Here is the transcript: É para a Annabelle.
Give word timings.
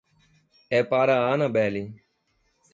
É 0.71 0.81
para 0.83 1.13
a 1.15 1.31
Annabelle. 1.35 1.93